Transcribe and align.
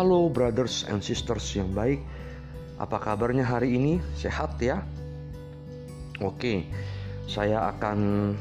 Halo 0.00 0.32
brothers 0.32 0.88
and 0.88 1.04
sisters 1.04 1.44
yang 1.52 1.76
baik. 1.76 2.00
Apa 2.80 2.96
kabarnya 2.96 3.44
hari 3.44 3.76
ini? 3.76 4.00
Sehat 4.16 4.56
ya? 4.56 4.80
Oke. 6.24 6.64
Saya 7.28 7.68
akan 7.68 8.32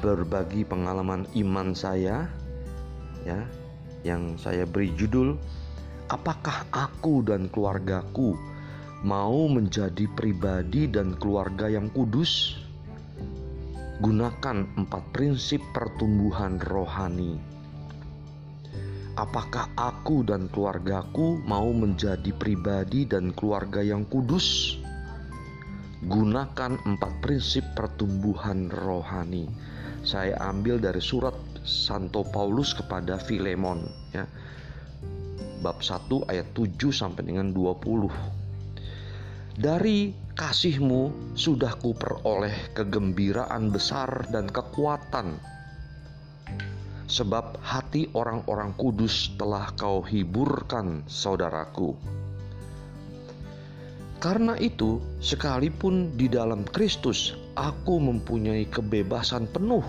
berbagi 0.00 0.64
pengalaman 0.64 1.28
iman 1.36 1.76
saya 1.76 2.32
ya 3.28 3.44
yang 4.08 4.40
saya 4.40 4.64
beri 4.64 4.88
judul 4.96 5.36
Apakah 6.08 6.64
aku 6.72 7.20
dan 7.20 7.52
keluargaku 7.52 8.40
mau 9.04 9.52
menjadi 9.52 10.08
pribadi 10.16 10.88
dan 10.88 11.12
keluarga 11.20 11.68
yang 11.68 11.92
kudus? 11.92 12.56
Gunakan 14.00 14.64
empat 14.80 15.04
prinsip 15.12 15.60
pertumbuhan 15.76 16.56
rohani 16.72 17.52
apakah 19.14 19.70
aku 19.78 20.26
dan 20.26 20.50
keluargaku 20.50 21.38
mau 21.46 21.70
menjadi 21.70 22.34
pribadi 22.34 23.06
dan 23.06 23.30
keluarga 23.34 23.82
yang 23.82 24.02
kudus? 24.10 24.78
Gunakan 26.04 26.76
empat 26.84 27.12
prinsip 27.24 27.64
pertumbuhan 27.72 28.68
rohani. 28.68 29.48
Saya 30.04 30.36
ambil 30.52 30.76
dari 30.76 31.00
surat 31.00 31.32
Santo 31.64 32.28
Paulus 32.28 32.76
kepada 32.76 33.16
Filemon 33.16 33.88
ya. 34.12 34.28
Bab 35.64 35.80
1 35.80 36.28
ayat 36.28 36.52
7 36.52 36.92
sampai 36.92 37.24
dengan 37.24 37.48
20. 37.56 38.12
Dari 39.56 40.12
kasihmu 40.36 41.32
sudah 41.32 41.78
kuperoleh 41.80 42.76
kegembiraan 42.76 43.72
besar 43.72 44.28
dan 44.28 44.44
kekuatan 44.50 45.40
sebab 47.14 47.62
hati 47.62 48.10
orang-orang 48.10 48.74
kudus 48.74 49.30
telah 49.38 49.70
kau 49.78 50.02
hiburkan, 50.02 51.06
saudaraku. 51.06 51.94
Karena 54.18 54.58
itu, 54.58 54.98
sekalipun 55.22 56.18
di 56.18 56.26
dalam 56.26 56.66
Kristus 56.66 57.38
aku 57.54 58.02
mempunyai 58.02 58.66
kebebasan 58.66 59.46
penuh 59.46 59.86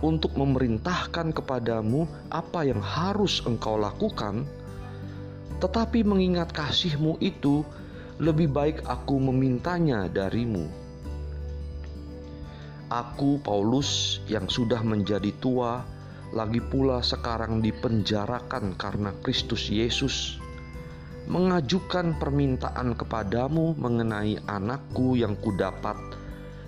untuk 0.00 0.32
memerintahkan 0.32 1.36
kepadamu 1.36 2.08
apa 2.32 2.64
yang 2.64 2.80
harus 2.80 3.44
engkau 3.44 3.76
lakukan, 3.76 4.48
tetapi 5.60 6.00
mengingat 6.08 6.56
kasihmu 6.56 7.20
itu, 7.20 7.68
lebih 8.16 8.48
baik 8.48 8.80
aku 8.88 9.20
memintanya 9.20 10.08
darimu. 10.08 10.64
Aku, 12.88 13.40
Paulus, 13.44 14.20
yang 14.24 14.48
sudah 14.48 14.80
menjadi 14.80 15.32
tua, 15.36 15.91
lagi 16.32 16.64
pula 16.64 17.04
sekarang 17.04 17.60
dipenjarakan 17.60 18.72
karena 18.80 19.12
Kristus 19.20 19.68
Yesus, 19.68 20.40
mengajukan 21.28 22.16
permintaan 22.16 22.96
kepadamu 22.96 23.76
mengenai 23.76 24.40
anakku 24.48 25.12
yang 25.14 25.36
kudapat 25.44 25.94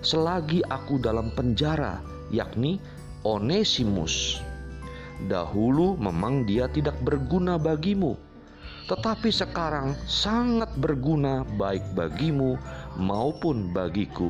selagi 0.05 0.61
aku 0.69 1.01
dalam 1.01 1.33
penjara, 1.33 1.97
yakni 2.29 2.77
Onesimus. 3.25 4.37
Dahulu 5.25 5.97
memang 5.97 6.45
dia 6.45 6.69
tidak 6.69 7.01
berguna 7.01 7.57
bagimu, 7.57 8.13
tetapi 8.85 9.33
sekarang 9.33 9.97
sangat 10.05 10.69
berguna 10.77 11.41
baik 11.57 11.81
bagimu 11.97 12.53
maupun 13.01 13.73
bagiku. 13.73 14.29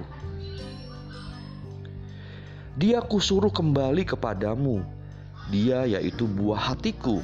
Dia 2.79 3.03
kusuruh 3.03 3.51
kembali 3.51 4.07
kepadamu 4.07 4.94
dia 5.49 5.85
yaitu 5.85 6.25
buah 6.25 6.73
hatiku. 6.73 7.21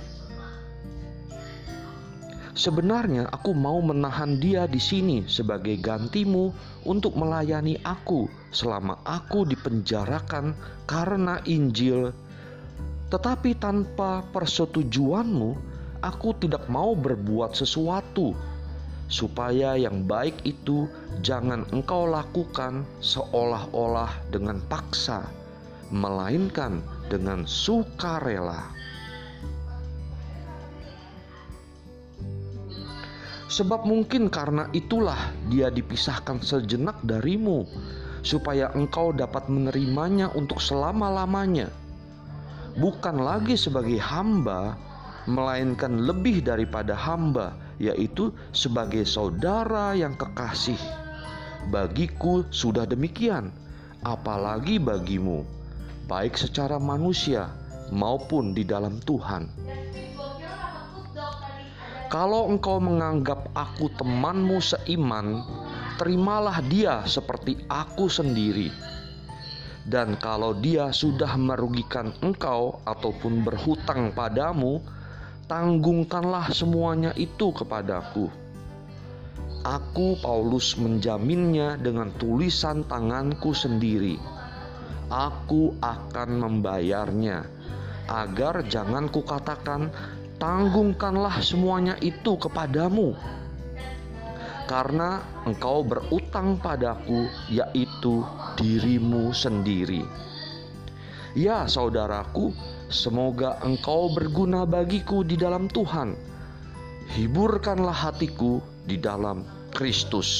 Sebenarnya 2.52 3.32
aku 3.32 3.56
mau 3.56 3.80
menahan 3.80 4.38
dia 4.38 4.68
di 4.68 4.78
sini 4.78 5.24
sebagai 5.26 5.80
gantimu 5.80 6.52
untuk 6.84 7.16
melayani 7.16 7.80
aku 7.82 8.28
selama 8.52 9.00
aku 9.08 9.48
dipenjarakan 9.48 10.54
karena 10.86 11.40
Injil. 11.48 12.12
Tetapi 13.08 13.56
tanpa 13.56 14.22
persetujuanmu, 14.36 15.52
aku 16.04 16.30
tidak 16.38 16.68
mau 16.68 16.92
berbuat 16.92 17.56
sesuatu 17.56 18.36
supaya 19.12 19.76
yang 19.76 20.08
baik 20.08 20.40
itu 20.48 20.88
jangan 21.20 21.68
engkau 21.76 22.08
lakukan 22.08 22.88
seolah-olah 23.04 24.12
dengan 24.32 24.64
paksa, 24.72 25.28
melainkan 25.92 26.80
dengan 27.12 27.44
sukarela. 27.44 28.72
Sebab 33.52 33.84
mungkin 33.84 34.32
karena 34.32 34.72
itulah 34.72 35.36
dia 35.52 35.68
dipisahkan 35.68 36.40
sejenak 36.40 37.04
darimu, 37.04 37.68
supaya 38.24 38.72
engkau 38.72 39.12
dapat 39.12 39.52
menerimanya 39.52 40.32
untuk 40.32 40.64
selama-lamanya, 40.64 41.68
bukan 42.80 43.20
lagi 43.20 43.60
sebagai 43.60 44.00
hamba, 44.00 44.80
melainkan 45.28 46.08
lebih 46.08 46.40
daripada 46.40 46.96
hamba, 46.96 47.52
yaitu 47.76 48.32
sebagai 48.56 49.04
saudara 49.04 50.00
yang 50.00 50.16
kekasih. 50.16 50.80
Bagiku 51.68 52.48
sudah 52.56 52.88
demikian, 52.88 53.52
apalagi 54.00 54.80
bagimu 54.80 55.61
baik 56.12 56.36
secara 56.36 56.76
manusia 56.76 57.48
maupun 57.96 58.52
di 58.52 58.68
dalam 58.68 59.00
Tuhan. 59.00 59.48
Kalau 62.12 62.52
engkau 62.52 62.84
menganggap 62.84 63.56
aku 63.56 63.88
temanmu 63.96 64.60
seiman, 64.60 65.40
terimalah 65.96 66.60
dia 66.68 67.08
seperti 67.08 67.64
aku 67.72 68.12
sendiri. 68.12 68.68
Dan 69.88 70.20
kalau 70.20 70.52
dia 70.52 70.92
sudah 70.92 71.40
merugikan 71.40 72.12
engkau 72.20 72.84
ataupun 72.84 73.48
berhutang 73.48 74.12
padamu, 74.12 74.84
tanggungkanlah 75.48 76.52
semuanya 76.52 77.16
itu 77.16 77.56
kepadaku. 77.56 78.28
Aku, 79.64 80.20
Paulus, 80.20 80.76
menjaminnya 80.76 81.80
dengan 81.80 82.12
tulisan 82.20 82.84
tanganku 82.84 83.56
sendiri 83.56 84.41
aku 85.12 85.76
akan 85.84 86.30
membayarnya. 86.40 87.44
Agar 88.08 88.64
jangan 88.66 89.12
kukatakan, 89.12 89.92
tanggungkanlah 90.40 91.44
semuanya 91.44 92.00
itu 92.00 92.40
kepadamu. 92.40 93.14
Karena 94.66 95.20
engkau 95.44 95.84
berutang 95.84 96.56
padaku, 96.56 97.28
yaitu 97.52 98.24
dirimu 98.56 99.36
sendiri. 99.36 100.08
Ya, 101.36 101.68
saudaraku, 101.68 102.56
semoga 102.88 103.60
engkau 103.68 104.12
berguna 104.16 104.64
bagiku 104.64 105.28
di 105.28 105.36
dalam 105.36 105.68
Tuhan. 105.68 106.16
Hiburkanlah 107.12 108.12
hatiku 108.12 108.64
di 108.88 108.96
dalam 108.96 109.44
Kristus. 109.76 110.32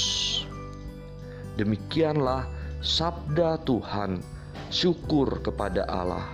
Demikianlah 1.60 2.48
sabda 2.80 3.60
Tuhan 3.68 4.31
syukur 4.72 5.44
kepada 5.44 5.86
Allah. 5.86 6.26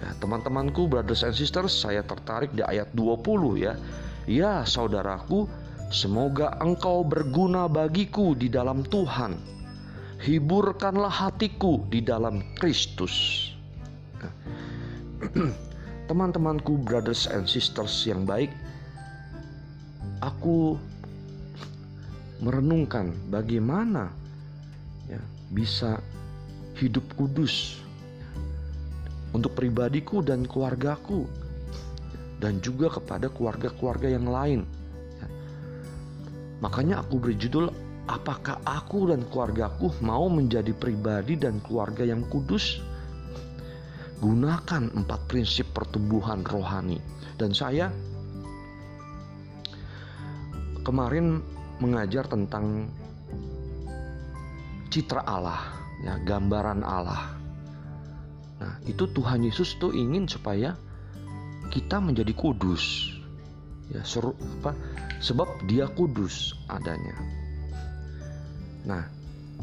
Ya, 0.00 0.16
teman-temanku, 0.16 0.88
brothers 0.88 1.26
and 1.26 1.36
sisters, 1.36 1.76
saya 1.76 2.00
tertarik 2.00 2.54
di 2.56 2.64
ayat 2.64 2.88
20 2.96 3.60
ya. 3.60 3.76
Ya, 4.24 4.64
saudaraku, 4.64 5.44
semoga 5.92 6.56
engkau 6.62 7.04
berguna 7.04 7.68
bagiku 7.68 8.32
di 8.32 8.48
dalam 8.48 8.86
Tuhan. 8.86 9.36
Hiburkanlah 10.24 11.12
hatiku 11.12 11.84
di 11.92 12.00
dalam 12.00 12.40
Kristus. 12.56 13.48
Ya. 14.22 14.30
Teman-temanku, 16.08 16.80
brothers 16.80 17.28
and 17.28 17.44
sisters 17.44 17.92
yang 18.08 18.24
baik, 18.24 18.48
aku 20.24 20.80
merenungkan 22.40 23.12
bagaimana 23.28 24.08
ya 25.08 25.20
bisa 25.52 26.00
hidup 26.80 27.04
kudus 27.12 27.76
untuk 29.36 29.52
pribadiku 29.52 30.24
dan 30.24 30.48
keluargaku 30.48 31.28
dan 32.40 32.58
juga 32.64 32.88
kepada 32.88 33.28
keluarga-keluarga 33.28 34.08
yang 34.08 34.26
lain. 34.26 34.64
Makanya 36.64 37.04
aku 37.04 37.20
beri 37.20 37.36
judul 37.36 37.68
apakah 38.08 38.64
aku 38.64 39.12
dan 39.12 39.28
keluargaku 39.28 39.92
mau 40.00 40.26
menjadi 40.32 40.72
pribadi 40.72 41.36
dan 41.36 41.60
keluarga 41.60 42.02
yang 42.08 42.24
kudus? 42.32 42.80
Gunakan 44.20 44.92
empat 44.92 45.20
prinsip 45.28 45.72
pertumbuhan 45.72 46.44
rohani. 46.44 47.00
Dan 47.40 47.56
saya 47.56 47.88
kemarin 50.84 51.40
mengajar 51.80 52.28
tentang 52.28 52.92
citra 54.92 55.24
Allah 55.24 55.79
ya 56.00 56.16
gambaran 56.20 56.80
Allah. 56.84 57.36
Nah, 58.60 58.76
itu 58.84 59.08
Tuhan 59.08 59.44
Yesus 59.44 59.80
tuh 59.80 59.92
ingin 59.96 60.28
supaya 60.28 60.76
kita 61.72 61.96
menjadi 62.00 62.32
kudus. 62.36 63.16
Ya, 63.88 64.04
seru 64.04 64.36
apa? 64.60 64.76
Sebab 65.20 65.64
dia 65.66 65.88
kudus 65.88 66.56
adanya. 66.68 67.16
Nah, 68.84 69.02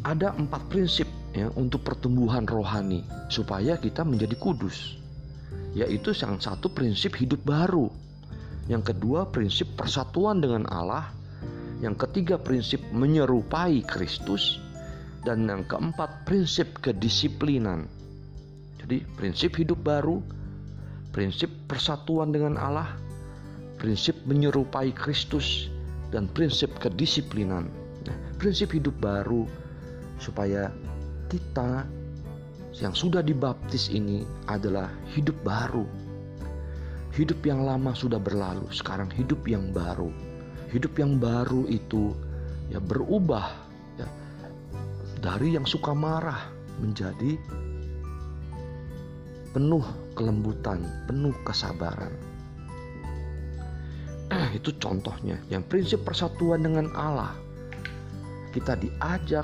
ada 0.05 0.33
empat 0.33 0.69
prinsip 0.69 1.09
ya 1.33 1.49
untuk 1.57 1.85
pertumbuhan 1.85 2.45
rohani 2.45 3.05
supaya 3.29 3.77
kita 3.77 4.01
menjadi 4.01 4.33
kudus. 4.37 4.97
Yaitu 5.77 6.13
yang 6.17 6.41
satu 6.41 6.73
prinsip 6.73 7.13
hidup 7.17 7.41
baru. 7.45 7.89
Yang 8.65 8.93
kedua 8.93 9.29
prinsip 9.29 9.77
persatuan 9.77 10.41
dengan 10.41 10.65
Allah. 10.69 11.13
Yang 11.77 12.09
ketiga 12.09 12.41
prinsip 12.41 12.81
menyerupai 12.89 13.85
Kristus 13.85 14.57
dan 15.27 15.43
yang 15.43 15.67
keempat 15.67 16.23
prinsip 16.23 16.79
kedisiplinan. 16.79 17.91
Jadi 18.79 19.03
prinsip 19.19 19.59
hidup 19.59 19.83
baru, 19.83 20.23
prinsip 21.11 21.51
persatuan 21.67 22.31
dengan 22.31 22.55
Allah, 22.55 22.95
prinsip 23.75 24.15
menyerupai 24.23 24.95
Kristus, 24.95 25.67
dan 26.15 26.31
prinsip 26.31 26.71
kedisiplinan. 26.79 27.67
Nah, 28.07 28.17
prinsip 28.39 28.71
hidup 28.71 28.95
baru 29.03 29.43
supaya 30.23 30.71
kita 31.27 31.83
yang 32.79 32.95
sudah 32.95 33.19
dibaptis 33.19 33.91
ini 33.91 34.23
adalah 34.47 34.87
hidup 35.11 35.35
baru. 35.43 35.83
Hidup 37.11 37.43
yang 37.43 37.67
lama 37.67 37.91
sudah 37.91 38.21
berlalu, 38.21 38.71
sekarang 38.71 39.11
hidup 39.11 39.43
yang 39.43 39.75
baru. 39.75 40.07
Hidup 40.71 40.95
yang 40.95 41.19
baru 41.19 41.67
itu 41.67 42.15
ya 42.71 42.79
berubah 42.79 43.66
dari 45.27 45.59
yang 45.59 45.67
suka 45.67 45.91
marah 45.91 46.47
menjadi 46.79 47.35
penuh 49.51 49.83
kelembutan, 50.15 50.79
penuh 51.03 51.35
kesabaran. 51.43 52.15
itu 54.57 54.71
contohnya. 54.79 55.35
Yang 55.51 55.63
prinsip 55.67 55.99
persatuan 56.07 56.63
dengan 56.63 56.87
Allah. 56.95 57.35
Kita 58.55 58.79
diajak 58.79 59.43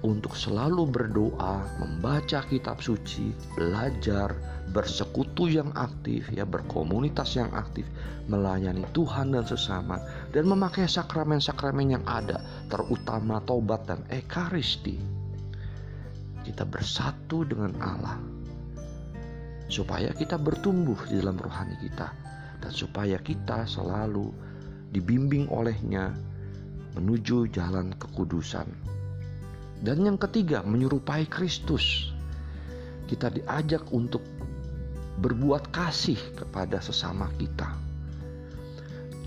untuk 0.00 0.32
selalu 0.32 0.88
berdoa, 0.88 1.60
membaca 1.76 2.40
kitab 2.48 2.80
suci, 2.80 3.36
belajar, 3.52 4.32
bersekutu 4.72 5.52
yang 5.52 5.68
aktif, 5.76 6.24
ya 6.32 6.48
berkomunitas 6.48 7.36
yang 7.36 7.52
aktif, 7.52 7.84
melayani 8.30 8.86
Tuhan 8.96 9.36
dan 9.36 9.44
sesama, 9.44 10.00
dan 10.32 10.48
memakai 10.48 10.88
sakramen-sakramen 10.88 12.00
yang 12.00 12.04
ada, 12.08 12.40
terutama 12.72 13.44
tobat 13.44 13.84
dan 13.84 14.00
ekaristi. 14.08 14.96
Kita 16.48 16.64
bersatu 16.64 17.44
dengan 17.44 17.76
Allah, 17.84 18.16
supaya 19.68 20.16
kita 20.16 20.40
bertumbuh 20.40 20.96
di 21.12 21.20
dalam 21.20 21.36
rohani 21.36 21.76
kita, 21.84 22.08
dan 22.64 22.72
supaya 22.72 23.20
kita 23.20 23.68
selalu 23.68 24.32
dibimbing 24.96 25.44
olehnya 25.52 26.16
menuju 26.96 27.52
jalan 27.52 27.92
kekudusan. 28.00 28.66
Dan 29.80 30.04
yang 30.04 30.20
ketiga, 30.20 30.60
menyerupai 30.60 31.24
Kristus. 31.24 32.12
Kita 33.08 33.32
diajak 33.32 33.88
untuk 33.90 34.20
berbuat 35.20 35.72
kasih 35.72 36.20
kepada 36.36 36.80
sesama 36.84 37.32
kita. 37.40 37.68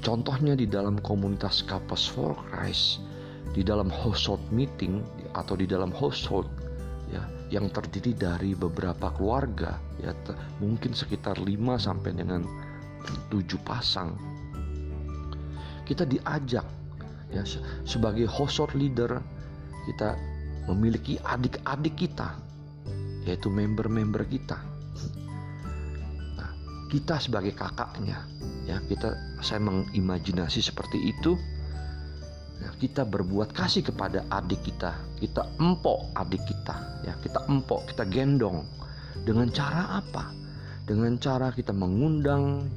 Contohnya 0.03 0.53
di 0.53 0.69
dalam 0.69 0.99
komunitas 0.99 1.65
Couples 1.65 2.05
for 2.05 2.37
Christ, 2.49 3.01
di 3.53 3.65
dalam 3.65 3.87
household 3.87 4.41
meeting 4.49 4.99
atau 5.37 5.53
di 5.57 5.69
dalam 5.69 5.93
household 5.93 6.49
ya 7.13 7.23
yang 7.53 7.69
terdiri 7.69 8.17
dari 8.17 8.57
beberapa 8.57 9.13
keluarga 9.13 9.77
ya 10.01 10.11
mungkin 10.57 10.91
sekitar 10.97 11.37
5 11.37 11.47
sampai 11.77 12.11
dengan 12.17 12.41
7 13.29 13.45
pasang. 13.61 14.17
Kita 15.85 16.03
diajak 16.03 16.65
ya 17.29 17.43
sebagai 17.85 18.25
household 18.27 18.73
leader 18.75 19.21
kita 19.87 20.15
memiliki 20.69 21.19
adik-adik 21.23 21.95
kita 21.97 22.35
yaitu 23.23 23.47
member-member 23.47 24.27
kita. 24.27 24.59
Kita 26.91 27.17
sebagai 27.17 27.57
kakaknya 27.57 28.21
ya 28.69 28.77
kita 28.85 29.17
saya 29.41 29.63
mengimajinasi 29.63 30.61
seperti 30.61 31.09
itu. 31.09 31.33
Ya, 32.61 32.69
kita 32.79 33.03
berbuat 33.03 33.51
kasih 33.51 33.83
kepada 33.83 34.23
adik 34.31 34.61
kita. 34.63 34.95
Kita 35.19 35.43
empok 35.59 36.15
adik 36.15 36.45
kita 36.47 36.93
ya 37.03 37.13
kita 37.19 37.43
empok 37.51 37.91
kita 37.91 38.03
gendong. 38.07 38.63
Dengan 39.23 39.51
cara 39.51 39.99
apa? 39.99 40.31
Dengan 40.83 41.15
cara 41.19 41.51
kita 41.51 41.71
mengundang 41.71 42.67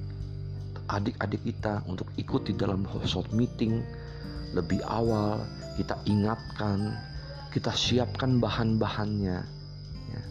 adik-adik 0.87 1.43
kita 1.43 1.83
untuk 1.91 2.07
ikut 2.19 2.47
di 2.47 2.55
dalam 2.55 2.87
household 2.87 3.31
meeting. 3.35 3.83
Lebih 4.55 4.83
awal 4.87 5.43
kita 5.75 5.99
ingatkan 6.07 6.95
kita 7.57 7.73
siapkan 7.73 8.37
bahan-bahannya. 8.37 9.41
Ya. 10.13 10.23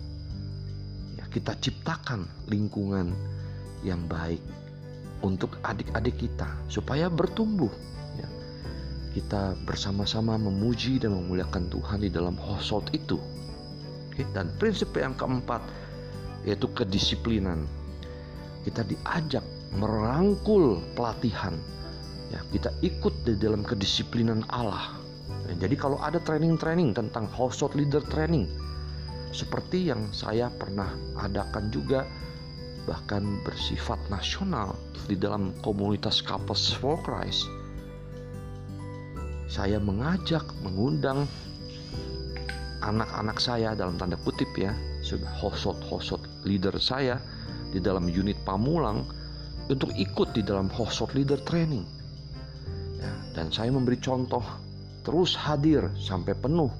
ya 1.17 1.25
kita 1.33 1.57
ciptakan 1.57 2.29
lingkungan 2.45 3.17
yang 3.81 4.05
baik 4.05 4.37
untuk 5.25 5.57
adik-adik 5.65 6.21
kita 6.21 6.45
supaya 6.69 7.09
bertumbuh. 7.09 7.73
Ya. 8.21 8.29
kita 9.17 9.57
bersama-sama 9.65 10.37
memuji 10.37 11.01
dan 11.01 11.17
memuliakan 11.17 11.65
Tuhan 11.73 12.05
di 12.05 12.13
dalam 12.13 12.37
household 12.37 12.93
itu. 12.93 13.17
Dan 14.37 14.53
prinsip 14.61 14.93
yang 14.93 15.17
keempat 15.17 15.65
yaitu 16.45 16.69
kedisiplinan. 16.77 17.65
Kita 18.61 18.85
diajak 18.85 19.41
merangkul 19.73 20.77
pelatihan. 20.93 21.57
Ya 22.29 22.45
kita 22.53 22.69
ikut 22.85 23.25
di 23.25 23.33
dalam 23.33 23.65
kedisiplinan 23.65 24.45
Allah 24.53 25.04
jadi 25.55 25.75
kalau 25.77 25.97
ada 26.01 26.19
training-training 26.21 26.93
tentang 26.97 27.29
household 27.31 27.77
leader 27.77 28.01
training 28.11 28.49
seperti 29.35 29.91
yang 29.91 30.07
saya 30.15 30.47
pernah 30.47 30.95
adakan 31.19 31.67
juga 31.67 32.07
bahkan 32.85 33.41
bersifat 33.43 33.97
nasional 34.07 34.77
di 35.09 35.17
dalam 35.17 35.51
komunitas 35.65 36.21
Couples 36.21 36.71
for 36.71 37.01
Christ. 37.01 37.49
Saya 39.49 39.81
mengajak, 39.81 40.45
mengundang 40.61 41.25
anak-anak 42.85 43.37
saya 43.41 43.73
dalam 43.73 43.97
tanda 43.97 44.17
kutip 44.21 44.49
ya, 44.55 44.71
household-household 45.41 46.25
leader 46.45 46.73
saya 46.77 47.17
di 47.73 47.81
dalam 47.81 48.07
unit 48.07 48.37
Pamulang 48.45 49.03
untuk 49.67 49.89
ikut 49.97 50.31
di 50.37 50.45
dalam 50.45 50.69
household 50.69 51.17
leader 51.17 51.41
training. 51.43 51.85
Ya, 53.01 53.11
dan 53.33 53.49
saya 53.49 53.73
memberi 53.73 53.97
contoh 53.97 54.41
terus 55.05 55.37
hadir 55.37 55.85
sampai 56.01 56.33
penuh 56.33 56.73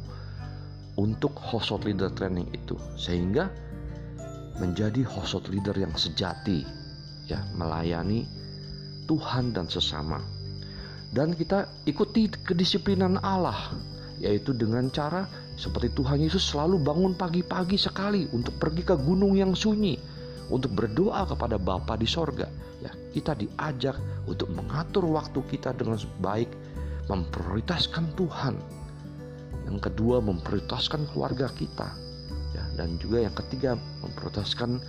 untuk 0.98 1.38
household 1.38 1.86
leader 1.86 2.10
training 2.10 2.50
itu 2.52 2.74
sehingga 2.98 3.54
menjadi 4.58 5.06
household 5.06 5.52
leader 5.52 5.76
yang 5.76 5.94
sejati 5.94 6.64
ya 7.30 7.44
melayani 7.54 8.26
Tuhan 9.06 9.54
dan 9.54 9.70
sesama. 9.70 10.18
Dan 11.14 11.32
kita 11.38 11.70
ikuti 11.88 12.28
kedisiplinan 12.28 13.22
Allah 13.22 13.72
yaitu 14.20 14.52
dengan 14.56 14.90
cara 14.90 15.28
seperti 15.56 15.96
Tuhan 15.96 16.20
Yesus 16.24 16.44
selalu 16.52 16.84
bangun 16.84 17.14
pagi-pagi 17.16 17.80
sekali 17.80 18.28
untuk 18.36 18.60
pergi 18.60 18.84
ke 18.84 18.96
gunung 19.00 19.40
yang 19.40 19.56
sunyi 19.56 19.96
untuk 20.52 20.76
berdoa 20.76 21.24
kepada 21.28 21.56
Bapa 21.56 21.96
di 21.96 22.08
sorga. 22.08 22.48
Ya 22.84 22.92
kita 23.16 23.36
diajak 23.36 23.96
untuk 24.28 24.52
mengatur 24.52 25.08
waktu 25.08 25.40
kita 25.48 25.72
dengan 25.76 26.00
baik 26.20 26.50
memprioritaskan 27.10 28.14
Tuhan. 28.18 28.56
Yang 29.66 29.92
kedua 29.92 30.22
memprioritaskan 30.22 31.10
keluarga 31.14 31.50
kita. 31.54 31.90
Ya 32.54 32.64
dan 32.80 32.96
juga 33.02 33.26
yang 33.26 33.36
ketiga 33.36 33.76
memproteskan 34.06 34.80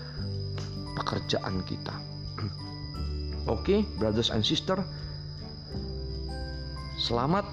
pekerjaan 0.96 1.64
kita. 1.64 1.94
Oke 3.50 3.60
okay, 3.60 3.80
brothers 3.98 4.30
and 4.32 4.44
sister 4.44 4.80
selamat 6.96 7.44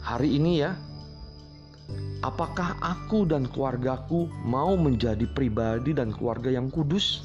hari 0.00 0.38
ini 0.38 0.62
ya. 0.62 0.72
Apakah 2.18 2.74
aku 2.82 3.30
dan 3.30 3.46
keluargaku 3.46 4.26
mau 4.42 4.74
menjadi 4.74 5.22
pribadi 5.30 5.94
dan 5.94 6.10
keluarga 6.10 6.50
yang 6.50 6.66
kudus? 6.66 7.22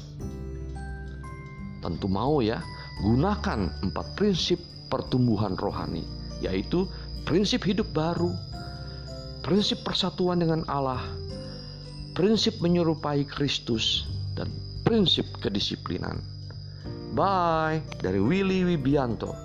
Tentu 1.82 2.06
mau 2.06 2.38
ya. 2.38 2.62
Gunakan 3.02 3.90
empat 3.90 4.06
prinsip 4.14 4.62
pertumbuhan 4.94 5.58
rohani 5.58 6.06
yaitu 6.38 6.86
prinsip 7.26 7.66
hidup 7.66 7.90
baru 7.90 8.30
prinsip 9.44 9.84
persatuan 9.84 10.40
dengan 10.40 10.64
Allah, 10.72 11.04
prinsip 12.16 12.56
menyerupai 12.64 13.28
Kristus, 13.28 14.08
dan 14.32 14.48
prinsip 14.88 15.28
kedisiplinan. 15.44 16.24
Bye 17.12 17.84
dari 18.00 18.18
Willy 18.18 18.64
Wibianto. 18.64 19.43